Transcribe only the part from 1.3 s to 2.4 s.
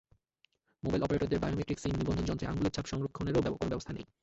biometric SIM নিবন্ধন